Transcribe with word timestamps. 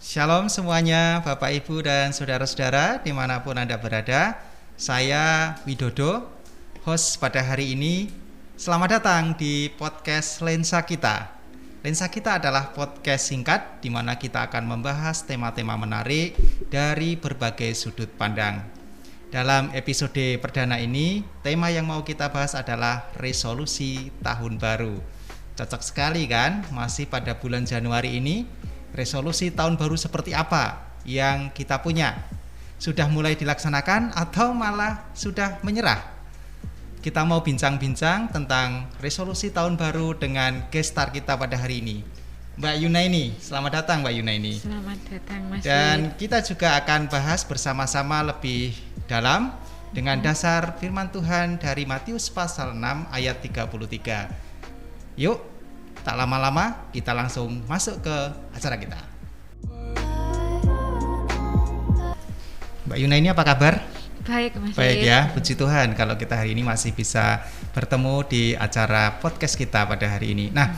Shalom 0.00 0.48
semuanya 0.48 1.20
Bapak 1.20 1.52
Ibu 1.60 1.84
dan 1.84 2.16
Saudara-saudara 2.16 3.04
di 3.04 3.12
mana 3.12 3.44
pun 3.44 3.52
Anda 3.52 3.76
berada 3.76 4.32
Saya 4.72 5.52
Widodo, 5.68 6.24
host 6.88 7.20
pada 7.20 7.44
hari 7.44 7.76
ini 7.76 8.08
Selamat 8.56 8.96
datang 8.96 9.36
di 9.36 9.68
podcast 9.68 10.40
Lensa 10.40 10.88
Kita 10.88 11.36
Lensa 11.84 12.08
Kita 12.08 12.40
adalah 12.40 12.72
podcast 12.72 13.28
singkat 13.28 13.84
di 13.84 13.92
mana 13.92 14.16
kita 14.16 14.48
akan 14.48 14.72
membahas 14.72 15.20
tema-tema 15.28 15.76
menarik 15.76 16.32
dari 16.72 17.20
berbagai 17.20 17.76
sudut 17.76 18.08
pandang 18.16 18.64
dalam 19.30 19.70
episode 19.78 20.42
perdana 20.42 20.82
ini, 20.82 21.22
tema 21.46 21.70
yang 21.70 21.86
mau 21.86 22.02
kita 22.02 22.34
bahas 22.34 22.58
adalah 22.58 23.06
resolusi 23.14 24.10
tahun 24.26 24.58
baru. 24.58 24.98
Cocok 25.54 25.86
sekali 25.86 26.26
kan? 26.26 26.66
Masih 26.74 27.06
pada 27.06 27.38
bulan 27.38 27.62
Januari 27.62 28.18
ini 28.18 28.42
resolusi 28.94 29.50
tahun 29.54 29.78
baru 29.78 29.94
seperti 29.94 30.34
apa 30.34 30.94
yang 31.06 31.50
kita 31.54 31.80
punya? 31.82 32.16
Sudah 32.80 33.06
mulai 33.12 33.36
dilaksanakan 33.36 34.16
atau 34.16 34.56
malah 34.56 35.12
sudah 35.12 35.60
menyerah? 35.60 36.00
Kita 37.00 37.24
mau 37.24 37.40
bincang-bincang 37.40 38.28
tentang 38.28 38.88
resolusi 39.00 39.48
tahun 39.48 39.80
baru 39.80 40.16
dengan 40.16 40.68
guest 40.68 40.92
star 40.92 41.08
kita 41.08 41.36
pada 41.36 41.56
hari 41.56 41.80
ini. 41.80 42.20
Mbak 42.60 42.76
Yunaini, 42.76 43.24
selamat 43.40 43.72
datang 43.80 44.04
Mbak 44.04 44.14
Yunaini. 44.20 44.54
Selamat 44.60 45.00
datang 45.08 45.40
Mas. 45.48 45.64
Dan 45.64 46.12
kita 46.20 46.44
juga 46.44 46.76
akan 46.76 47.08
bahas 47.08 47.40
bersama-sama 47.48 48.20
lebih 48.20 48.76
dalam 49.08 49.48
dengan 49.96 50.20
dasar 50.20 50.76
firman 50.76 51.08
Tuhan 51.08 51.56
dari 51.56 51.88
Matius 51.88 52.28
pasal 52.28 52.76
6 52.76 53.08
ayat 53.10 53.40
33. 53.40 54.28
Yuk, 55.16 55.40
tak 56.00 56.16
lama-lama 56.16 56.88
kita 56.90 57.12
langsung 57.12 57.62
masuk 57.68 58.00
ke 58.04 58.16
acara 58.56 58.76
kita. 58.80 59.00
Mbak 62.90 62.98
Yuna 62.98 63.16
ini 63.22 63.30
apa 63.30 63.46
kabar? 63.46 63.86
Baik 64.26 64.58
Mas. 64.60 64.74
Baik 64.76 65.00
ya, 65.06 65.30
puji 65.32 65.54
Tuhan 65.56 65.94
kalau 65.96 66.18
kita 66.18 66.36
hari 66.36 66.52
ini 66.52 66.66
masih 66.66 66.92
bisa 66.92 67.40
bertemu 67.72 68.26
di 68.26 68.42
acara 68.52 69.16
podcast 69.22 69.54
kita 69.56 69.86
pada 69.86 70.06
hari 70.10 70.36
ini. 70.36 70.50
Nah, 70.50 70.74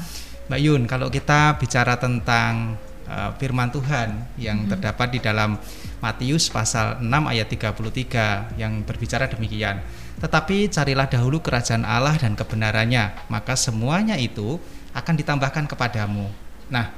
Mbak 0.46 0.60
Yun, 0.60 0.82
kalau 0.84 1.08
kita 1.08 1.56
bicara 1.56 1.96
tentang 1.96 2.76
uh, 3.08 3.30
firman 3.40 3.72
Tuhan 3.72 4.28
yang 4.38 4.68
terdapat 4.68 5.16
di 5.16 5.20
dalam 5.24 5.56
Matius 6.04 6.50
pasal 6.50 7.00
6 7.00 7.08
ayat 7.08 7.48
33 7.48 8.60
yang 8.60 8.82
berbicara 8.84 9.26
demikian. 9.30 9.80
Tetapi 10.20 10.70
carilah 10.70 11.08
dahulu 11.10 11.42
kerajaan 11.42 11.82
Allah 11.82 12.14
dan 12.20 12.38
kebenarannya, 12.38 13.26
maka 13.26 13.58
semuanya 13.58 14.14
itu 14.18 14.60
akan 14.92 15.14
ditambahkan 15.16 15.64
kepadamu. 15.68 16.28
Nah, 16.68 16.92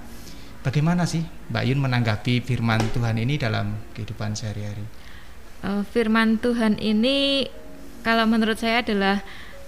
bagaimana 0.67 1.07
sih 1.07 1.23
Mbak 1.51 1.65
Yun 1.67 1.81
menanggapi 1.83 2.43
firman 2.43 2.83
Tuhan 2.95 3.19
ini 3.19 3.39
dalam 3.39 3.75
kehidupan 3.95 4.35
sehari-hari? 4.35 4.85
Uh, 5.65 5.83
firman 5.91 6.37
Tuhan 6.39 6.77
ini 6.83 7.49
kalau 8.05 8.29
menurut 8.29 8.61
saya 8.61 8.85
adalah 8.85 9.25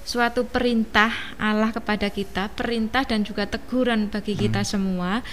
suatu 0.06 0.46
perintah 0.46 1.10
Allah 1.34 1.74
kepada 1.74 2.06
kita, 2.12 2.52
perintah 2.54 3.02
dan 3.02 3.26
juga 3.26 3.48
teguran 3.48 4.06
bagi 4.06 4.38
kita 4.38 4.62
semua 4.62 5.24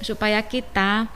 supaya 0.00 0.40
kita 0.40 1.10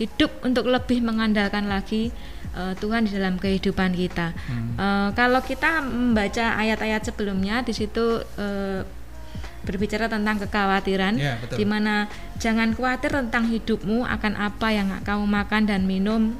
hidup 0.00 0.32
untuk 0.40 0.64
lebih 0.72 1.04
mengandalkan 1.04 1.68
lagi 1.68 2.08
uh, 2.56 2.72
Tuhan 2.80 3.04
di 3.04 3.12
dalam 3.12 3.36
kehidupan 3.36 3.92
kita. 3.92 4.32
Uh, 4.80 5.12
kalau 5.12 5.44
kita 5.44 5.84
membaca 5.84 6.56
ayat-ayat 6.56 7.12
sebelumnya 7.12 7.60
di 7.60 7.76
situ 7.76 8.24
uh, 8.24 8.80
berbicara 9.62 10.06
tentang 10.06 10.38
kekhawatiran, 10.38 11.14
Ya, 11.16 11.38
betul. 11.38 11.58
di 11.58 11.64
mana 11.64 12.06
jangan 12.36 12.74
khawatir 12.74 13.14
tentang 13.14 13.46
hidupmu 13.46 14.02
akan 14.02 14.32
apa 14.36 14.68
yang 14.70 14.88
kamu 15.00 15.24
makan 15.24 15.62
dan 15.64 15.86
minum, 15.86 16.34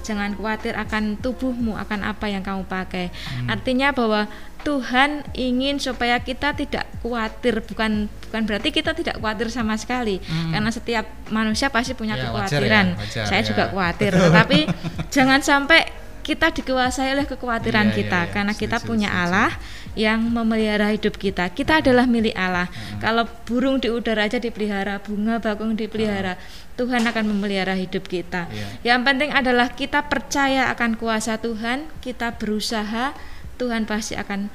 jangan 0.00 0.32
khawatir 0.32 0.74
akan 0.74 1.18
tubuhmu 1.18 1.74
akan 1.74 2.06
apa 2.06 2.26
yang 2.26 2.40
kamu 2.40 2.64
pakai. 2.64 3.10
Artinya 3.44 3.90
bahwa 3.90 4.30
Tuhan 4.58 5.22
ingin 5.32 5.78
supaya 5.78 6.18
kita 6.18 6.50
tidak 6.52 6.84
khawatir, 7.00 7.62
bukan 7.62 8.10
bukan 8.26 8.42
berarti 8.44 8.68
kita 8.68 8.92
tidak 8.92 9.16
khawatir 9.16 9.48
sama 9.48 9.74
sekali, 9.74 10.18
karena 10.50 10.68
setiap 10.68 11.06
manusia 11.30 11.70
pasti 11.70 11.94
punya 11.94 12.18
Ya, 12.18 12.28
wajar 12.30 12.58
kekhawatiran. 12.58 12.86
ya, 12.86 12.98
wajar 12.98 13.24
Saya 13.24 13.42
ya. 13.42 13.46
juga 13.46 13.64
khawatir, 13.70 14.12
Betul. 14.12 14.24
tetapi 14.28 14.58
jangan 15.14 15.40
sampai 15.40 15.80
kita 16.28 16.52
dikuasai 16.52 17.16
oleh 17.16 17.24
kekhawatiran 17.24 17.88
Iya, 17.88 17.92
iya, 17.96 17.98
kita, 18.04 18.20
iya. 18.20 18.32
karena 18.36 18.52
kita 18.52 18.76
Setuju, 18.76 18.88
punya 18.92 19.08
setuju. 19.08 19.22
Allah 19.24 19.50
yang 19.96 20.20
memelihara 20.28 20.92
hidup 20.92 21.16
kita. 21.16 21.48
Kita 21.48 21.80
adalah 21.80 22.04
milik 22.04 22.36
Allah. 22.36 22.68
Kalau 23.00 23.24
burung 23.48 23.80
di 23.80 23.88
udara 23.88 24.28
aja 24.28 24.36
dipelihara, 24.36 25.00
bunga 25.00 25.40
bakung 25.40 25.72
dipelihara, 25.72 26.36
Tuhan 26.76 27.00
akan 27.08 27.24
memelihara 27.32 27.72
hidup 27.72 28.04
kita. 28.04 28.44
Iya. 28.52 28.92
Yang 28.94 29.00
penting 29.08 29.30
adalah 29.32 29.72
kita 29.72 30.04
percaya 30.04 30.68
akan 30.76 31.00
kuasa 31.00 31.40
Tuhan, 31.40 31.88
kita 32.04 32.36
berusaha, 32.36 33.16
Tuhan 33.56 33.88
pasti 33.88 34.12
akan 34.12 34.52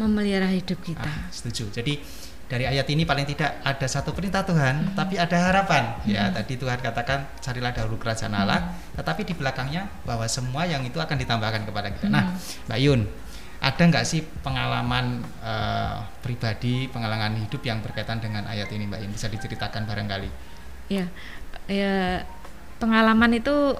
memelihara 0.00 0.48
hidup 0.48 0.80
kita. 0.80 1.04
Ah, 1.06 1.28
setuju. 1.28 1.68
Jadi 1.70 2.00
dari 2.44 2.68
ayat 2.68 2.84
ini 2.92 3.08
paling 3.08 3.24
tidak 3.24 3.64
ada 3.64 3.86
satu 3.88 4.12
perintah 4.12 4.44
Tuhan, 4.44 4.92
tapi 4.92 5.16
ada 5.16 5.32
harapan. 5.48 5.96
Ya, 6.04 6.28
tadi 6.28 6.60
Tuhan 6.60 6.76
katakan 6.76 7.24
carilah 7.40 7.72
dahulu 7.72 7.96
kerajaan 7.96 8.36
Allah, 8.36 8.76
tetapi 8.94 9.24
di 9.24 9.32
belakangnya 9.32 9.88
bahwa 10.04 10.28
semua 10.28 10.68
yang 10.68 10.84
itu 10.84 11.00
akan 11.00 11.16
ditambahkan 11.16 11.64
kepada 11.64 11.88
kita. 11.96 12.12
Nah, 12.12 12.36
Mbak 12.68 12.78
Yun, 12.84 13.00
ada 13.64 13.82
nggak 13.82 14.04
sih 14.04 14.20
pengalaman 14.44 15.24
eh, 15.40 15.96
pribadi, 16.20 16.86
pengalaman 16.92 17.40
hidup 17.48 17.64
yang 17.64 17.80
berkaitan 17.80 18.20
dengan 18.20 18.44
ayat 18.44 18.68
ini, 18.76 18.84
Mbak 18.84 19.00
Yun? 19.08 19.10
Bisa 19.16 19.32
diceritakan 19.32 19.88
barangkali? 19.88 20.28
Ya, 20.92 21.08
ya 21.64 22.20
pengalaman 22.76 23.40
itu 23.40 23.72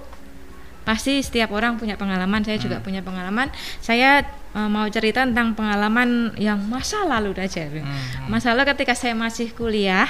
pasti 0.84 1.18
setiap 1.18 1.50
orang 1.50 1.74
punya 1.74 1.96
pengalaman. 1.96 2.44
Saya 2.44 2.56
juga 2.56 2.78
Hmm. 2.78 2.84
punya 2.84 3.00
pengalaman. 3.00 3.48
Saya 3.80 4.22
eh, 4.54 4.68
mau 4.70 4.86
cerita 4.86 5.26
tentang 5.26 5.52
pengalaman 5.52 6.30
yang 6.38 6.60
masa 6.62 7.02
lalu 7.02 7.34
aja. 7.34 7.66
Hmm, 7.66 8.30
Masa 8.30 8.54
lalu 8.54 8.70
ketika 8.70 8.94
saya 8.94 9.12
masih 9.12 9.50
kuliah, 9.50 10.06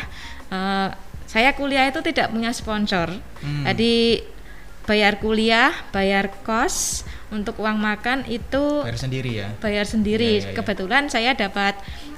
eh, 0.50 0.88
saya 1.24 1.50
kuliah 1.56 1.88
itu 1.88 2.04
tidak 2.04 2.28
punya 2.28 2.52
sponsor. 2.52 3.08
Hmm. 3.40 3.64
Jadi 3.64 4.20
bayar 4.84 5.16
kuliah, 5.16 5.72
bayar 5.90 6.28
kos, 6.44 7.08
untuk 7.32 7.56
uang 7.58 7.80
makan 7.80 8.22
itu 8.28 8.84
Bayar 8.84 9.00
sendiri 9.00 9.30
ya. 9.32 9.48
bayar 9.58 9.86
sendiri. 9.88 10.38
Ya, 10.38 10.42
ya, 10.44 10.48
ya. 10.52 10.54
Kebetulan 10.54 11.02
saya 11.08 11.32
dapat 11.34 11.74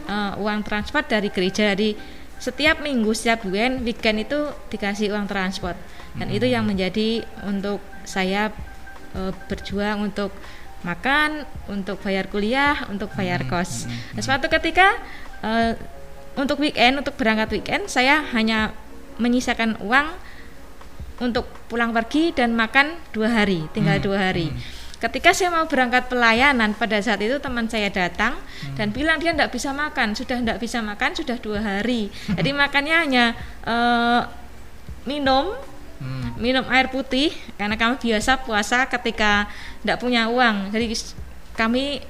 uh, 0.06 0.36
uang 0.36 0.60
transport 0.60 1.08
dari 1.08 1.32
gereja. 1.32 1.72
Jadi 1.72 1.96
setiap 2.36 2.84
minggu, 2.84 3.16
setiap 3.16 3.46
weekend, 3.48 3.80
weekend 3.80 4.28
itu 4.28 4.38
dikasih 4.68 5.14
uang 5.16 5.24
transport. 5.24 5.78
Dan 6.16 6.28
itu 6.28 6.44
yang 6.44 6.64
menjadi 6.64 7.24
untuk 7.44 7.80
saya 8.06 8.54
uh, 9.12 9.34
berjuang 9.50 10.06
untuk 10.06 10.32
makan, 10.86 11.42
untuk 11.66 11.98
bayar 12.00 12.30
kuliah, 12.30 12.86
untuk 12.86 13.10
bayar 13.18 13.42
kos. 13.50 13.90
Nah, 14.14 14.22
suatu 14.22 14.46
ketika 14.46 14.94
uh, 15.42 15.74
untuk 16.38 16.62
weekend, 16.62 17.00
untuk 17.00 17.18
berangkat 17.18 17.50
weekend, 17.58 17.90
saya 17.90 18.22
hanya 18.32 18.70
menyisakan 19.16 19.80
uang 19.80 20.06
untuk 21.16 21.48
pulang 21.72 21.96
pergi 21.96 22.36
dan 22.36 22.52
makan 22.52 22.92
dua 23.16 23.32
hari, 23.32 23.64
tinggal 23.72 23.96
Hmm, 23.96 24.04
dua 24.04 24.18
hari. 24.30 24.52
Ketika 24.96 25.36
saya 25.36 25.52
mau 25.52 25.68
berangkat 25.68 26.08
pelayanan 26.08 26.72
pada 26.72 26.96
saat 27.04 27.20
itu 27.20 27.36
teman 27.36 27.68
saya 27.68 27.92
datang 27.92 28.32
dan 28.80 28.92
bilang 28.96 29.20
dia 29.20 29.36
tidak 29.36 29.52
bisa 29.52 29.72
makan, 29.76 30.16
sudah 30.16 30.40
tidak 30.40 30.56
bisa 30.56 30.80
makan 30.80 31.12
sudah 31.12 31.36
dua 31.36 31.60
hari. 31.60 32.08
Jadi 32.32 32.50
makannya 32.56 32.96
hanya 32.96 33.24
eh, 33.68 34.20
minum, 35.04 35.52
Hmm. 35.96 36.36
minum 36.36 36.64
air 36.68 36.92
putih 36.92 37.32
karena 37.56 37.72
kami 37.80 37.96
biasa 37.96 38.44
puasa 38.44 38.84
ketika 38.84 39.48
tidak 39.80 39.96
punya 39.96 40.28
uang. 40.28 40.68
Jadi 40.68 40.92
kami 41.56 42.04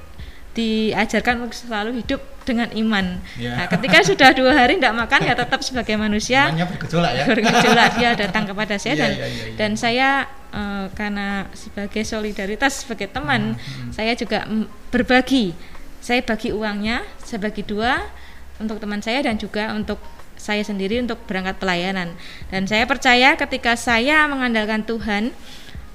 diajarkan 0.56 1.44
untuk 1.44 1.54
selalu 1.54 2.00
hidup 2.00 2.18
dengan 2.48 2.70
iman. 2.72 3.20
Ya. 3.36 3.58
Nah, 3.60 3.66
ketika 3.68 4.00
sudah 4.06 4.30
dua 4.32 4.56
hari 4.56 4.80
tidak 4.80 4.94
makan 4.96 5.20
ya 5.26 5.34
tetap 5.36 5.60
sebagai 5.60 5.98
manusia 6.00 6.48
Imannya 6.48 6.66
bergejolak 6.70 7.12
ya. 7.12 7.24
bergejolak 7.28 7.90
dia 7.98 8.10
datang 8.16 8.44
kepada 8.48 8.74
saya 8.80 8.94
Iya, 8.94 9.02
dan 9.02 9.10
iya, 9.12 9.26
iya, 9.26 9.44
iya. 9.50 9.54
dan 9.58 9.70
saya 9.76 10.08
eh, 10.54 10.84
karena 10.96 11.28
sebagai 11.52 12.02
solidaritas 12.06 12.86
sebagai 12.86 13.10
teman 13.12 13.58
Hmm, 13.58 13.90
saya 13.92 14.16
juga 14.16 14.46
berbagi 14.94 15.52
saya 16.00 16.22
bagi 16.22 16.54
uangnya 16.54 17.02
saya 17.20 17.42
bagi 17.42 17.66
dua 17.66 18.00
untuk 18.56 18.80
teman 18.80 19.02
saya 19.04 19.20
dan 19.26 19.36
juga 19.36 19.74
untuk 19.76 20.00
saya 20.46 20.62
sendiri 20.62 21.02
untuk 21.02 21.18
berangkat 21.26 21.58
pelayanan. 21.58 22.14
Dan 22.54 22.70
saya 22.70 22.86
percaya 22.86 23.34
ketika 23.34 23.74
saya 23.74 24.30
mengandalkan 24.30 24.86
Tuhan 24.86 25.34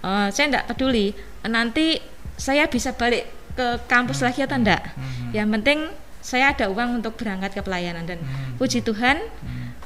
eh, 0.04 0.28
saya 0.36 0.46
tidak 0.52 0.66
peduli 0.76 1.16
nanti 1.48 2.04
saya 2.36 2.68
bisa 2.68 2.92
balik 2.92 3.32
ke 3.56 3.80
kampus 3.88 4.20
Hmm, 4.20 4.28
lagi 4.32 4.40
atau 4.44 4.58
enggak 4.60 4.84
yang 5.32 5.48
penting 5.52 5.92
saya 6.22 6.54
ada 6.54 6.70
uang 6.70 7.02
untuk 7.02 7.16
berangkat 7.16 7.56
ke 7.56 7.62
pelayanan. 7.64 8.04
Dan 8.04 8.20
Hmm. 8.20 8.60
puji 8.60 8.84
Tuhan 8.84 9.24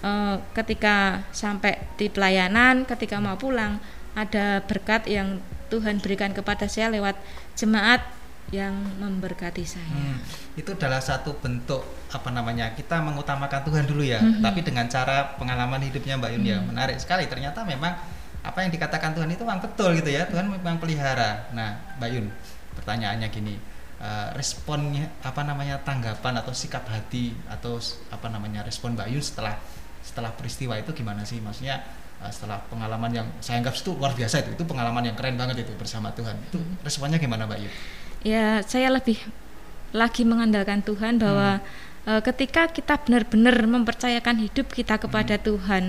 eh, 0.01 0.35
ketika 0.57 1.21
sampai 1.29 1.77
di 1.97 2.09
pelayanan, 2.09 2.89
ketika 2.89 3.21
mau 3.21 3.37
pulang, 3.37 3.77
ada 4.17 4.61
berkat 4.65 5.05
yang 5.09 5.41
Tuhan 5.69 5.97
berikan 5.97 6.31
kepada 6.31 6.69
saya 6.69 6.93
lewat 6.93 7.17
jemaat 7.57 8.05
yang 8.55 8.75
memberkati 9.03 9.63
saya. 9.67 9.83
Hmm, 9.91 10.17
itu 10.55 10.71
adalah 10.71 11.03
satu 11.03 11.35
bentuk 11.43 11.83
apa 12.09 12.31
namanya 12.31 12.71
kita 12.71 13.03
mengutamakan 13.03 13.61
Tuhan 13.67 13.83
dulu 13.83 14.03
ya, 14.07 14.23
Mhm. 14.23 14.39
tapi 14.39 14.63
dengan 14.63 14.87
cara 14.87 15.35
pengalaman 15.35 15.83
hidupnya 15.83 16.15
Mbak 16.15 16.31
Yun 16.39 16.43
ya 16.47 16.57
Hmm. 16.63 16.71
menarik 16.71 16.95
sekali. 17.03 17.27
Ternyata 17.27 17.67
memang 17.67 17.93
apa 18.45 18.61
yang 18.61 18.71
dikatakan 18.71 19.17
Tuhan 19.17 19.29
itu 19.33 19.41
memang 19.41 19.57
betul 19.57 19.97
gitu 19.97 20.13
ya 20.13 20.29
Tuhan 20.29 20.45
memang 20.45 20.77
pelihara 20.77 21.49
nah 21.57 21.81
Mbak 21.97 22.09
Yun 22.13 22.29
pertanyaannya 22.77 23.27
gini 23.33 23.57
uh, 23.97 24.29
responnya 24.37 25.09
apa 25.25 25.41
namanya 25.41 25.81
tanggapan 25.81 26.37
atau 26.37 26.53
sikap 26.53 26.85
hati 26.85 27.33
atau 27.49 27.81
apa 28.13 28.29
namanya 28.29 28.61
respon 28.61 28.93
Mbak 28.93 29.07
Yun 29.09 29.23
setelah 29.25 29.57
setelah 30.05 30.29
peristiwa 30.37 30.77
itu 30.77 30.93
gimana 30.93 31.25
sih 31.25 31.41
maksudnya 31.41 31.81
uh, 32.21 32.29
setelah 32.29 32.61
pengalaman 32.69 33.09
yang 33.09 33.27
saya 33.41 33.57
anggap 33.65 33.73
itu 33.73 33.97
luar 33.97 34.13
biasa 34.13 34.45
itu 34.45 34.53
itu 34.53 34.63
pengalaman 34.69 35.09
yang 35.09 35.17
keren 35.17 35.33
banget 35.41 35.65
itu 35.65 35.73
bersama 35.73 36.13
Tuhan 36.13 36.37
itu 36.53 36.61
hmm. 36.61 36.85
responnya 36.85 37.17
gimana 37.17 37.49
Mbak 37.49 37.59
Yun? 37.65 37.73
Ya 38.25 38.65
saya 38.65 38.89
lebih 38.89 39.21
lagi 39.93 40.25
mengandalkan 40.25 40.81
Tuhan 40.81 41.21
bahwa 41.21 41.61
hmm. 41.61 42.09
uh, 42.09 42.21
ketika 42.25 42.67
kita 42.67 42.97
benar-benar 42.97 43.53
mempercayakan 43.69 44.41
hidup 44.41 44.73
kita 44.73 44.97
kepada 44.97 45.37
hmm. 45.37 45.45
Tuhan 45.45 45.83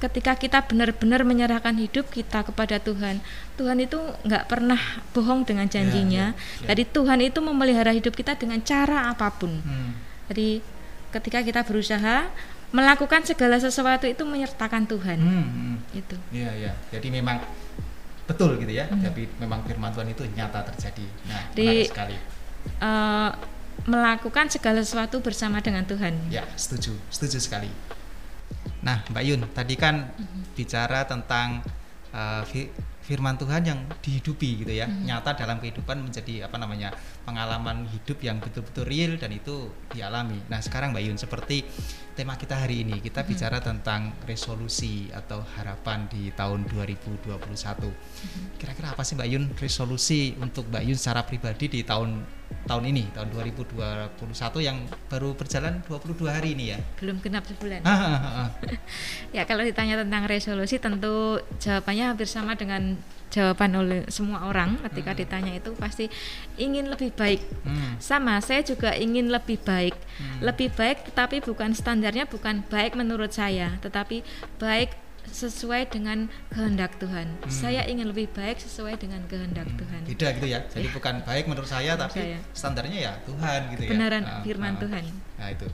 ketika 0.00 0.32
kita 0.32 0.64
benar-benar 0.64 1.28
menyerahkan 1.28 1.76
hidup 1.76 2.08
kita 2.08 2.40
kepada 2.40 2.80
Tuhan, 2.80 3.20
Tuhan 3.60 3.84
itu 3.84 4.00
nggak 4.24 4.48
pernah 4.48 4.80
bohong 5.12 5.44
dengan 5.44 5.68
ya, 5.68 5.76
janjinya. 5.76 6.32
Yeah, 6.32 6.40
yeah, 6.40 6.56
yeah. 6.64 6.68
Jadi 6.72 6.82
Tuhan 6.88 7.18
itu 7.20 7.38
memelihara 7.44 7.92
hidup 7.92 8.16
kita 8.16 8.32
dengan 8.40 8.64
cara 8.64 9.12
apa 9.12 9.28
pun. 9.28 9.60
Hmm. 9.60 9.92
Jadi 10.32 10.64
ketika 11.12 11.44
kita 11.44 11.60
berusaha 11.68 12.32
melakukan 12.72 13.26
segala 13.28 13.60
sesuatu 13.60 14.08
itu 14.08 14.24
menyertakan 14.24 14.88
Tuhan. 14.88 15.18
Hmm, 15.20 15.46
hmm. 15.46 15.76
Itu. 15.92 16.16
Iya, 16.32 16.50
iya. 16.56 16.72
Jadi 16.88 17.08
memang 17.12 17.44
betul 18.30 18.54
gitu 18.62 18.70
ya. 18.70 18.86
Hmm. 18.86 19.02
Tapi 19.02 19.26
memang 19.42 19.66
firman 19.66 19.90
Tuhan 19.90 20.08
itu 20.14 20.22
nyata 20.38 20.62
terjadi. 20.70 21.06
Nah, 21.26 21.42
Di, 21.50 21.90
sekali. 21.90 22.16
Uh, 22.78 23.30
melakukan 23.88 24.46
segala 24.52 24.80
sesuatu 24.84 25.18
bersama 25.18 25.58
dengan 25.58 25.82
Tuhan. 25.82 26.14
Ya, 26.30 26.46
setuju, 26.54 26.94
setuju 27.10 27.42
sekali. 27.42 27.70
Nah, 28.80 29.02
Mbak 29.10 29.24
Yun, 29.24 29.40
tadi 29.52 29.74
kan 29.74 30.08
mm-hmm. 30.14 30.42
bicara 30.56 31.04
tentang 31.08 31.64
uh, 32.14 32.44
firman 33.10 33.34
Tuhan 33.34 33.66
yang 33.66 33.82
dihidupi 33.98 34.62
gitu 34.62 34.70
ya, 34.70 34.86
mm-hmm. 34.86 35.10
nyata 35.10 35.34
dalam 35.34 35.58
kehidupan 35.58 35.98
menjadi 35.98 36.46
apa 36.46 36.54
namanya 36.62 36.94
pengalaman 37.26 37.90
hidup 37.90 38.22
yang 38.22 38.38
betul-betul 38.38 38.86
real 38.86 39.18
dan 39.18 39.34
itu 39.34 39.66
dialami. 39.90 40.38
Nah, 40.46 40.62
sekarang 40.62 40.94
Mbak 40.94 41.02
Yun 41.10 41.18
seperti 41.18 41.66
tema 42.14 42.38
kita 42.38 42.54
hari 42.54 42.86
ini 42.86 43.02
kita 43.02 43.26
mm-hmm. 43.26 43.30
bicara 43.34 43.58
tentang 43.58 44.14
resolusi 44.30 45.10
atau 45.10 45.42
harapan 45.58 46.06
di 46.06 46.30
tahun 46.30 46.70
2021. 46.70 47.26
Mm-hmm. 47.34 48.44
Kira-kira 48.62 48.94
apa 48.94 49.02
sih 49.02 49.18
Mbak 49.18 49.28
Yun 49.34 49.44
resolusi 49.58 50.38
untuk 50.38 50.70
Mbak 50.70 50.82
Yun 50.86 50.94
secara 50.94 51.26
pribadi 51.26 51.66
di 51.66 51.82
tahun 51.82 52.39
tahun 52.70 52.84
ini 52.94 53.10
tahun 53.10 53.28
2021 53.34 54.62
yang 54.62 54.78
baru 55.10 55.34
berjalan 55.34 55.82
22 55.86 56.22
hari 56.30 56.54
ini 56.54 56.64
ya 56.76 56.78
belum 57.02 57.18
genap 57.18 57.42
sebulan 57.50 57.82
ya 59.36 59.42
kalau 59.42 59.66
ditanya 59.66 59.98
tentang 59.98 60.30
resolusi 60.30 60.78
tentu 60.78 61.42
jawabannya 61.58 62.14
hampir 62.14 62.30
sama 62.30 62.54
dengan 62.54 62.94
jawaban 63.30 63.70
oleh 63.78 64.00
semua 64.10 64.50
orang 64.50 64.78
ketika 64.90 65.14
hmm. 65.14 65.20
ditanya 65.22 65.52
itu 65.54 65.70
pasti 65.78 66.10
ingin 66.58 66.90
lebih 66.90 67.14
baik 67.14 67.40
hmm. 67.62 68.02
sama 68.02 68.42
saya 68.42 68.66
juga 68.66 68.94
ingin 68.98 69.30
lebih 69.30 69.58
baik 69.62 69.94
hmm. 69.94 70.42
lebih 70.42 70.74
baik 70.74 71.06
tetapi 71.10 71.42
bukan 71.42 71.70
standarnya 71.72 72.26
bukan 72.26 72.66
baik 72.66 72.98
menurut 72.98 73.30
saya 73.30 73.78
tetapi 73.82 74.26
baik 74.58 74.94
sesuai 75.28 75.92
dengan 75.92 76.32
kehendak 76.48 76.96
Tuhan. 76.96 77.26
Hmm. 77.40 77.50
Saya 77.52 77.84
ingin 77.84 78.08
lebih 78.08 78.32
baik 78.32 78.60
sesuai 78.60 78.96
dengan 78.96 79.20
kehendak 79.28 79.68
hmm. 79.68 79.78
Tuhan. 79.78 80.02
Beda 80.08 80.28
gitu 80.36 80.46
ya. 80.48 80.60
Jadi 80.68 80.88
ya. 80.88 80.94
bukan 80.96 81.14
baik 81.26 81.44
menurut 81.46 81.68
saya 81.68 81.92
menurut 81.94 82.04
tapi 82.08 82.20
saya. 82.24 82.38
standarnya 82.56 82.98
ya 82.98 83.12
Tuhan 83.28 83.60
gitu 83.76 83.82
ya. 83.86 83.90
Benaran 83.92 84.22
nah, 84.24 84.42
firman 84.42 84.72
nah, 84.76 84.80
Tuhan. 84.82 85.04
Nah 85.38 85.48
itu. 85.52 85.68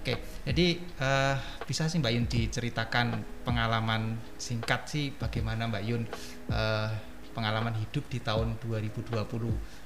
Oke, 0.00 0.16
jadi 0.48 0.80
uh, 0.96 1.36
bisa 1.68 1.84
sih 1.84 2.00
Mbak 2.00 2.12
Yun 2.16 2.24
diceritakan 2.24 3.20
pengalaman 3.44 4.16
singkat 4.40 4.88
sih 4.88 5.12
bagaimana 5.12 5.68
Mbak 5.68 5.84
Yun 5.84 6.08
uh, 6.48 6.88
pengalaman 7.36 7.76
hidup 7.76 8.08
di 8.08 8.16
tahun 8.24 8.56
2020 8.64 9.12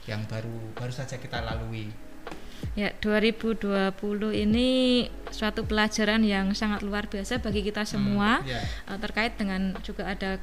yang 0.06 0.22
baru 0.30 0.54
baru 0.78 0.92
saja 0.94 1.18
kita 1.18 1.42
lalui 1.42 1.90
Ya, 2.74 2.90
2020 2.98 3.94
ini 4.34 5.06
suatu 5.30 5.62
pelajaran 5.62 6.26
yang 6.26 6.58
sangat 6.58 6.82
luar 6.82 7.06
biasa 7.06 7.38
bagi 7.38 7.62
kita 7.62 7.86
semua 7.86 8.42
hmm, 8.42 8.50
yeah. 8.50 8.64
uh, 8.90 8.98
terkait 8.98 9.38
dengan 9.38 9.78
juga 9.86 10.10
ada 10.10 10.42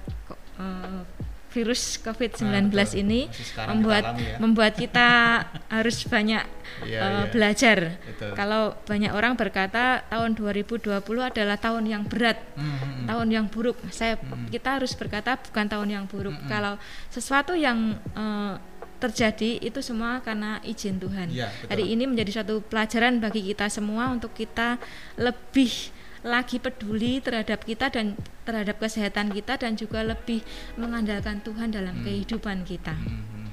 uh, 0.56 1.04
virus 1.52 2.00
COVID-19 2.00 2.72
nah, 2.72 2.88
ini 2.96 3.28
membuat 3.68 4.16
ya. 4.16 4.40
membuat 4.40 4.74
kita 4.80 5.08
harus 5.76 6.08
banyak 6.08 6.44
yeah, 6.88 7.04
uh, 7.04 7.12
yeah. 7.12 7.24
belajar. 7.28 7.78
Betul. 8.00 8.32
Kalau 8.40 8.64
banyak 8.88 9.12
orang 9.12 9.36
berkata 9.36 10.08
tahun 10.08 10.32
2020 10.40 11.04
adalah 11.04 11.58
tahun 11.60 11.84
yang 11.84 12.08
berat, 12.08 12.40
mm 12.56 12.64
-hmm. 12.64 13.06
tahun 13.12 13.28
yang 13.28 13.46
buruk. 13.52 13.76
Saya 13.92 14.16
mm 14.16 14.24
-hmm. 14.24 14.48
kita 14.48 14.80
harus 14.80 14.96
berkata 14.96 15.36
bukan 15.36 15.68
tahun 15.68 15.90
yang 15.92 16.06
buruk. 16.08 16.32
Mm 16.32 16.42
-hmm. 16.48 16.52
Kalau 16.52 16.74
sesuatu 17.12 17.54
yang 17.60 18.00
uh, 18.16 18.56
terjadi 19.02 19.58
itu 19.58 19.82
semua 19.82 20.22
karena 20.22 20.62
izin 20.62 21.02
Tuhan. 21.02 21.34
Ya, 21.34 21.50
Hari 21.66 21.90
ini 21.90 22.06
menjadi 22.06 22.46
satu 22.46 22.62
pelajaran 22.62 23.18
bagi 23.18 23.42
kita 23.42 23.66
semua 23.74 24.14
untuk 24.14 24.38
kita 24.38 24.78
lebih 25.18 25.90
lagi 26.22 26.62
peduli 26.62 27.18
terhadap 27.18 27.66
kita 27.66 27.90
dan 27.90 28.14
terhadap 28.46 28.78
kesehatan 28.78 29.34
kita 29.34 29.58
dan 29.58 29.74
juga 29.74 30.06
lebih 30.06 30.46
mengandalkan 30.78 31.42
Tuhan 31.42 31.74
dalam 31.74 31.98
hmm. 31.98 32.06
kehidupan 32.06 32.62
kita. 32.62 32.94
Hmm. 32.94 33.26
hmm. 33.26 33.50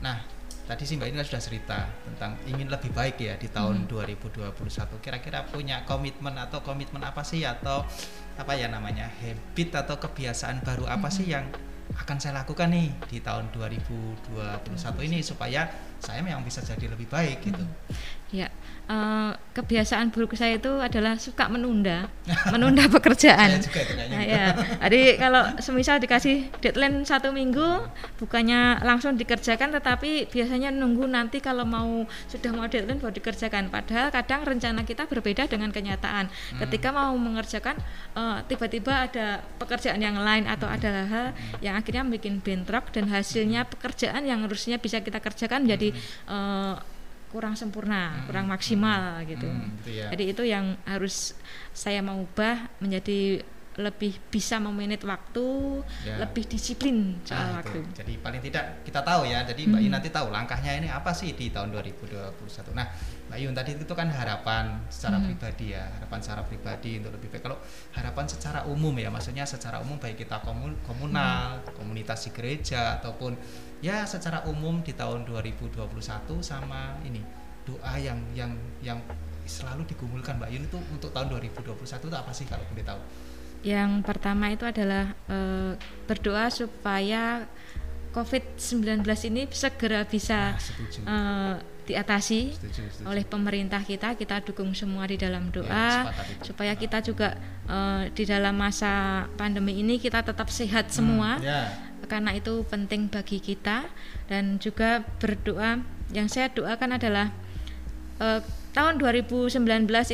Nah, 0.00 0.24
tadi 0.64 0.88
sih 0.88 0.96
Mbak 0.96 1.08
ini 1.12 1.20
sudah 1.20 1.42
cerita 1.44 1.78
tentang 2.08 2.40
ingin 2.48 2.72
lebih 2.72 2.88
baik 2.96 3.20
ya 3.20 3.36
di 3.36 3.52
tahun 3.52 3.84
hmm. 3.84 3.92
2021. 3.92 5.04
Kira-kira 5.04 5.44
punya 5.44 5.84
komitmen 5.84 6.32
atau 6.40 6.64
komitmen 6.64 7.04
apa 7.04 7.20
sih 7.20 7.44
atau 7.44 7.84
apa 8.40 8.56
ya 8.56 8.72
namanya 8.72 9.12
habit 9.20 9.76
atau 9.84 10.00
kebiasaan 10.00 10.64
baru 10.64 10.88
apa 10.88 11.12
hmm. 11.12 11.16
sih 11.20 11.28
yang 11.28 11.44
akan 11.96 12.16
saya 12.16 12.40
lakukan 12.40 12.72
nih 12.72 12.88
di 13.08 13.18
tahun 13.20 13.52
2021 13.52 15.08
ini 15.08 15.20
supaya 15.20 15.91
saya 16.02 16.18
memang 16.20 16.42
bisa 16.42 16.58
jadi 16.58 16.90
lebih 16.90 17.06
baik 17.06 17.46
gitu. 17.46 17.62
Ya, 18.32 18.48
uh, 18.88 19.36
kebiasaan 19.52 20.08
buruk 20.08 20.32
saya 20.32 20.56
itu 20.56 20.72
adalah 20.80 21.20
suka 21.20 21.52
menunda, 21.52 22.08
menunda 22.48 22.88
pekerjaan. 22.96 23.60
saya 23.60 23.60
juga 23.60 23.80
itu 23.84 23.92
nah, 23.92 24.24
ya. 24.24 24.46
Jadi 24.88 25.20
kalau 25.20 25.42
semisal 25.60 26.00
dikasih 26.00 26.48
deadline 26.64 27.04
satu 27.04 27.28
minggu, 27.28 27.84
bukannya 28.16 28.80
langsung 28.80 29.20
dikerjakan, 29.20 29.76
tetapi 29.76 30.32
biasanya 30.32 30.72
nunggu 30.72 31.04
nanti 31.04 31.44
kalau 31.44 31.68
mau 31.68 32.08
sudah 32.32 32.50
mau 32.56 32.64
deadline 32.72 33.04
baru 33.04 33.12
dikerjakan. 33.12 33.68
Padahal 33.68 34.08
kadang 34.08 34.48
rencana 34.48 34.80
kita 34.88 35.04
berbeda 35.04 35.44
dengan 35.52 35.68
kenyataan. 35.68 36.32
Hmm. 36.32 36.58
Ketika 36.64 36.88
mau 36.88 37.12
mengerjakan, 37.20 37.76
uh, 38.16 38.40
tiba-tiba 38.48 39.12
ada 39.12 39.44
pekerjaan 39.60 40.00
yang 40.00 40.16
lain 40.16 40.48
atau 40.48 40.72
ada 40.72 41.04
hal 41.04 41.26
yang 41.60 41.76
akhirnya 41.76 42.08
bikin 42.08 42.40
bentrok 42.40 42.88
dan 42.96 43.12
hasilnya 43.12 43.68
pekerjaan 43.68 44.24
yang 44.24 44.40
harusnya 44.40 44.80
bisa 44.80 45.04
kita 45.04 45.20
kerjakan 45.20 45.68
menjadi 45.68 45.91
uh, 46.28 46.74
kurang 47.32 47.56
sempurna, 47.56 48.12
hmm. 48.12 48.24
kurang 48.28 48.46
maksimal 48.46 49.20
hmm. 49.20 49.26
gitu. 49.32 49.48
Hmm, 49.48 49.68
gitu 49.80 49.90
ya. 49.96 50.06
Jadi 50.12 50.24
itu 50.28 50.42
yang 50.44 50.76
harus 50.84 51.32
saya 51.72 52.04
mau 52.04 52.20
ubah 52.20 52.68
menjadi 52.78 53.40
lebih 53.80 54.20
bisa 54.28 54.60
memanage 54.60 55.08
waktu, 55.08 55.80
ya. 56.04 56.20
lebih 56.20 56.44
disiplin 56.44 57.16
soal 57.24 57.40
nah, 57.40 57.64
waktu. 57.64 57.80
Jadi 57.96 58.20
paling 58.20 58.40
tidak 58.44 58.84
kita 58.84 59.00
tahu 59.00 59.24
ya. 59.24 59.40
Jadi 59.48 59.64
Mbak 59.64 59.80
hmm. 59.80 59.86
Yun 59.88 59.92
nanti 59.96 60.08
tahu 60.12 60.28
langkahnya 60.28 60.76
ini 60.76 60.88
apa 60.92 61.16
sih 61.16 61.32
di 61.32 61.48
tahun 61.48 61.72
2021. 61.72 62.36
Nah, 62.76 62.86
Mbak 63.32 63.38
Yun 63.40 63.52
tadi 63.56 63.70
itu 63.80 63.94
kan 63.96 64.12
harapan 64.12 64.84
secara 64.92 65.16
hmm. 65.16 65.26
pribadi 65.32 65.66
ya, 65.72 65.88
harapan 65.88 66.18
secara 66.20 66.42
pribadi 66.44 66.90
untuk 67.00 67.12
lebih 67.16 67.28
baik. 67.32 67.42
Kalau 67.48 67.58
harapan 67.96 68.24
secara 68.28 68.60
umum 68.68 68.92
ya, 69.00 69.08
maksudnya 69.08 69.48
secara 69.48 69.80
umum 69.80 69.96
baik 69.96 70.20
kita 70.20 70.44
komun 70.44 70.76
komunal, 70.84 71.64
hmm. 71.64 71.72
komunitas 71.72 72.28
di 72.28 72.30
gereja 72.36 73.00
ataupun 73.00 73.40
ya 73.80 74.04
secara 74.04 74.44
umum 74.52 74.84
di 74.84 74.92
tahun 74.92 75.24
2021 75.24 75.80
sama 76.44 77.00
ini 77.08 77.24
doa 77.62 77.94
yang 77.98 78.18
yang 78.34 78.52
yang 78.82 78.98
selalu 79.46 79.82
digumulkan 79.90 80.38
Mbak 80.38 80.50
Yun 80.54 80.64
itu 80.66 80.78
untuk 80.78 81.10
tahun 81.10 81.26
2021 81.34 81.82
itu 81.82 82.16
apa 82.16 82.32
sih 82.36 82.46
kalau 82.46 82.62
boleh 82.70 82.86
tahu? 82.86 83.00
Yang 83.62 84.02
pertama 84.02 84.50
itu 84.50 84.66
adalah 84.66 85.14
e, 85.30 85.38
berdoa 86.10 86.50
supaya 86.50 87.46
COVID-19 88.12 89.06
ini 89.32 89.42
segera 89.48 90.04
bisa 90.04 90.58
nah, 91.06 91.08
e, 91.08 91.16
diatasi 91.82 92.54
setuju, 92.54 92.82
setuju. 92.90 93.06
oleh 93.06 93.24
pemerintah 93.24 93.82
kita. 93.82 94.18
Kita 94.18 94.42
dukung 94.42 94.74
semua 94.74 95.06
di 95.06 95.14
dalam 95.14 95.50
ya, 95.50 95.54
doa 95.54 95.88
ya, 96.10 96.12
supaya 96.42 96.74
kita 96.74 97.06
juga 97.06 97.38
e, 97.66 98.10
di 98.10 98.26
dalam 98.26 98.58
masa 98.58 99.24
pandemi 99.38 99.78
ini 99.78 100.02
kita 100.02 100.26
tetap 100.26 100.50
sehat 100.50 100.90
hmm, 100.90 100.94
semua. 100.94 101.30
Ya. 101.38 101.70
Karena 102.10 102.34
itu 102.34 102.66
penting 102.66 103.08
bagi 103.08 103.38
kita 103.38 103.86
dan 104.26 104.58
juga 104.58 105.06
berdoa. 105.22 105.80
Yang 106.12 106.28
saya 106.34 106.46
doakan 106.50 106.98
adalah 106.98 107.30
e, 108.18 108.42
tahun 108.74 108.98
2019 108.98 109.54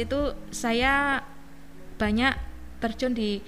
itu 0.04 0.20
saya 0.52 1.24
banyak 1.98 2.47
terjun 2.78 3.12
di 3.14 3.42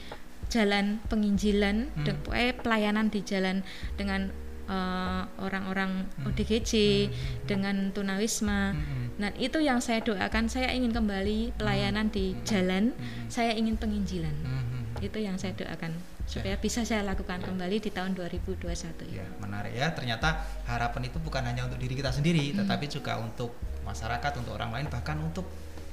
jalan 0.51 0.99
penginjilan, 1.07 1.95
hmm. 1.95 2.27
pelayanan 2.61 3.07
di 3.09 3.23
jalan 3.23 3.63
dengan 3.95 4.35
uh, 4.67 5.23
orang-orang 5.39 6.07
hmm. 6.07 6.27
ODGJ, 6.31 6.73
hmm. 6.73 7.15
dengan 7.47 7.77
tunawisma. 7.95 8.75
Hmm. 8.75 9.07
Nah 9.19 9.31
itu 9.39 9.63
yang 9.63 9.79
saya 9.79 10.03
doakan. 10.03 10.51
Saya 10.51 10.75
ingin 10.75 10.91
kembali 10.91 11.55
pelayanan 11.55 12.11
di 12.11 12.35
hmm. 12.35 12.43
jalan. 12.47 12.85
Hmm. 12.95 13.27
Saya 13.31 13.55
ingin 13.55 13.79
penginjilan. 13.79 14.35
Hmm. 14.43 14.99
Itu 15.03 15.23
yang 15.23 15.39
saya 15.39 15.55
doakan 15.55 15.95
supaya 16.31 16.55
bisa 16.63 16.87
saya 16.87 17.03
lakukan 17.03 17.43
kembali 17.43 17.83
di 17.83 17.91
tahun 17.91 18.15
2021 18.15 18.63
ya 19.11 19.27
menarik 19.43 19.75
ya 19.75 19.91
ternyata 19.91 20.47
harapan 20.63 21.11
itu 21.11 21.19
bukan 21.19 21.43
hanya 21.43 21.67
untuk 21.67 21.83
diri 21.83 21.99
kita 21.99 22.15
sendiri 22.15 22.55
hmm. 22.55 22.63
tetapi 22.63 22.87
juga 22.87 23.19
untuk 23.19 23.51
masyarakat 23.83 24.39
untuk 24.39 24.55
orang 24.55 24.71
lain 24.71 24.87
bahkan 24.87 25.19
untuk 25.19 25.51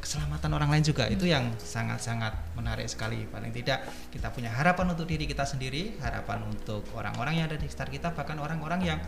keselamatan 0.07 0.55
orang 0.55 0.71
lain 0.71 0.87
juga 0.87 1.03
hmm. 1.03 1.19
itu 1.19 1.27
yang 1.27 1.51
sangat-sangat 1.59 2.55
menarik 2.55 2.87
sekali 2.87 3.27
paling 3.27 3.51
tidak 3.51 3.83
kita 4.07 4.31
punya 4.31 4.47
harapan 4.47 4.95
untuk 4.95 5.03
diri 5.03 5.27
kita 5.27 5.43
sendiri 5.43 5.99
harapan 5.99 6.47
untuk 6.47 6.87
orang-orang 6.95 7.43
yang 7.43 7.51
ada 7.51 7.59
di 7.59 7.67
sekitar 7.67 7.91
kita 7.91 8.07
bahkan 8.15 8.39
orang-orang 8.39 8.87
yang 8.87 8.99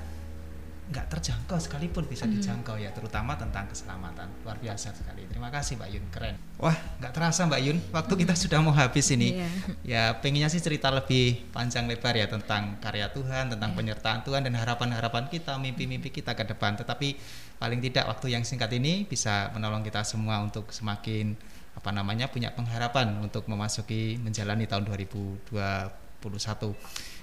nggak 0.89 1.05
terjangkau 1.05 1.62
sekalipun 1.62 2.10
bisa 2.10 2.25
hmm. 2.25 2.34
dijangkau 2.34 2.81
ya 2.81 2.89
terutama 2.89 3.38
tentang 3.38 3.69
keselamatan 3.69 4.25
luar 4.41 4.58
biasa 4.58 4.89
sekali 4.89 5.29
terima 5.29 5.53
kasih 5.53 5.77
Mbak 5.77 5.89
Yun 5.93 6.05
keren 6.10 6.36
wah 6.58 6.74
nggak 6.98 7.13
terasa 7.13 7.46
Mbak 7.46 7.62
Yun 7.62 7.77
waktu 7.93 8.13
kita 8.25 8.34
hmm. 8.34 8.41
sudah 8.41 8.60
mau 8.65 8.74
habis 8.74 9.05
ini 9.13 9.38
yeah. 9.38 9.53
ya 9.86 10.03
pengennya 10.17 10.50
sih 10.50 10.58
cerita 10.58 10.89
lebih 10.89 11.46
panjang 11.53 11.86
lebar 11.86 12.17
ya 12.17 12.25
tentang 12.25 12.81
karya 12.81 13.05
Tuhan 13.13 13.53
tentang 13.53 13.69
yeah. 13.69 13.77
penyertaan 13.77 14.25
Tuhan 14.25 14.41
dan 14.41 14.58
harapan-harapan 14.58 15.29
kita 15.29 15.62
mimpi-mimpi 15.62 16.10
kita 16.10 16.34
ke 16.34 16.41
depan 16.50 16.74
tetapi 16.81 17.22
paling 17.62 17.79
tidak 17.86 18.10
waktu 18.10 18.34
yang 18.34 18.41
singkat 18.41 18.74
ini 18.74 19.05
bisa 19.05 19.53
menolong 19.53 19.86
kita 19.86 20.01
semua 20.01 20.41
untuk 20.41 20.74
semakin 20.74 21.38
apa 21.77 21.93
namanya 21.93 22.34
punya 22.34 22.50
pengharapan 22.50 23.13
untuk 23.22 23.46
memasuki 23.46 24.17
menjalani 24.17 24.65
tahun 24.65 24.89
2021 24.89 25.46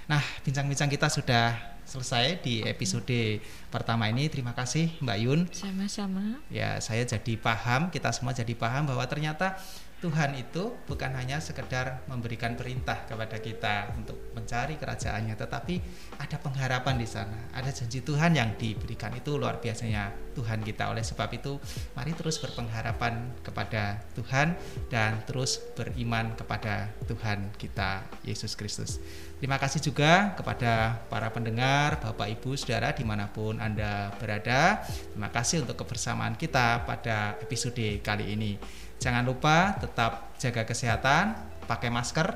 nah 0.07 0.23
bincang-bincang 0.43 0.87
kita 0.87 1.11
sudah 1.11 1.77
selesai 1.87 2.43
di 2.43 2.67
episode 2.67 3.39
pertama 3.71 4.11
ini. 4.11 4.27
Terima 4.27 4.51
kasih 4.51 4.91
Mbak 4.99 5.17
Yun. 5.23 5.39
Sama-sama. 5.55 6.43
Ya, 6.51 6.83
saya 6.83 7.07
jadi 7.07 7.39
paham, 7.39 7.87
kita 7.87 8.11
semua 8.11 8.35
jadi 8.35 8.51
paham 8.59 8.91
bahwa 8.91 9.07
ternyata 9.07 9.55
Tuhan 9.97 10.37
itu 10.37 10.77
bukan 10.85 11.09
hanya 11.17 11.41
sekedar 11.41 12.05
memberikan 12.05 12.53
perintah 12.53 13.09
kepada 13.09 13.41
kita 13.41 13.89
untuk 13.97 14.29
mencari 14.37 14.77
kerajaannya, 14.77 15.33
tetapi 15.33 15.75
ada 16.21 16.37
pengharapan 16.37 17.01
di 17.01 17.09
sana. 17.09 17.49
Ada 17.57 17.73
janji 17.73 18.05
Tuhan 18.05 18.37
yang 18.37 18.53
diberikan 18.61 19.09
itu 19.17 19.41
luar 19.41 19.57
biasanya 19.57 20.13
Tuhan 20.37 20.61
kita. 20.61 20.93
Oleh 20.93 21.01
sebab 21.01 21.33
itu, 21.33 21.57
mari 21.97 22.13
terus 22.13 22.37
berpengharapan 22.37 23.41
kepada 23.41 24.05
Tuhan 24.13 24.53
dan 24.93 25.17
terus 25.25 25.65
beriman 25.73 26.37
kepada 26.37 26.93
Tuhan 27.09 27.49
kita 27.57 28.05
Yesus 28.21 28.53
Kristus. 28.53 29.01
Terima 29.41 29.57
kasih 29.57 29.81
juga 29.81 30.37
kepada 30.37 31.01
para 31.09 31.33
pendengar, 31.33 31.97
Bapak 31.97 32.29
Ibu, 32.37 32.53
Saudara 32.53 32.93
di 32.93 33.01
mana 33.01 33.33
pun 33.33 33.57
Anda 33.57 34.13
berada. 34.21 34.85
Terima 34.85 35.33
kasih 35.33 35.65
untuk 35.65 35.81
kebersamaan 35.81 36.37
kita 36.37 36.85
pada 36.85 37.33
episode 37.41 38.01
kali 38.05 38.37
ini. 38.37 38.85
Jangan 38.97 39.23
lupa 39.25 39.77
tetap 39.77 40.33
jaga 40.41 40.65
kesehatan, 40.65 41.37
pakai 41.69 41.89
masker, 41.93 42.27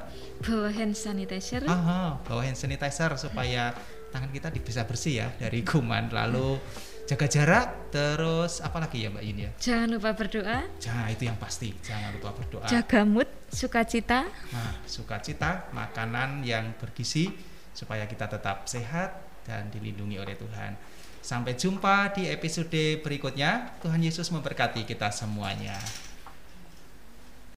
bawa 0.46 0.70
hand 0.70 0.94
sanitizer. 0.94 1.66
Aha, 1.66 2.22
bawa 2.22 2.42
hand 2.46 2.58
sanitizer 2.58 3.14
supaya 3.18 3.74
tangan 4.14 4.30
kita 4.30 4.54
bisa 4.54 4.86
bersih 4.86 5.26
ya 5.26 5.28
dari 5.42 5.66
kuman. 5.66 6.14
Lalu 6.14 6.62
jaga 7.10 7.26
jarak, 7.26 7.66
terus 7.90 8.62
apa 8.62 8.78
lagi 8.84 9.04
ya 9.04 9.10
Mbak 9.10 9.24
Yun 9.26 9.38
ya? 9.42 9.52
Jangan 9.58 9.88
lupa 9.90 10.10
berdoa. 10.14 10.60
Jangan 10.78 11.06
itu 11.10 11.24
yang 11.26 11.38
pasti, 11.42 11.70
jangan 11.82 12.14
lupa 12.14 12.30
berdoa. 12.38 12.68
Jaga 12.70 13.02
mood, 13.08 13.28
sukacita. 13.50 14.30
Nah, 14.54 14.74
sukacita, 14.86 15.72
makanan 15.74 16.46
yang 16.46 16.78
bergizi 16.78 17.32
supaya 17.74 18.06
kita 18.06 18.28
tetap 18.30 18.70
sehat 18.70 19.18
dan 19.48 19.72
dilindungi 19.74 20.22
oleh 20.22 20.38
Tuhan. 20.38 20.78
Sampai 21.22 21.54
jumpa 21.54 22.18
di 22.18 22.26
episode 22.30 23.02
berikutnya. 23.02 23.78
Tuhan 23.82 24.02
Yesus 24.02 24.34
memberkati 24.34 24.86
kita 24.90 25.14
semuanya. 25.14 25.78